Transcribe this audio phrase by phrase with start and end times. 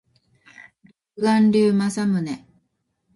[1.15, 2.25] 独眼竜政宗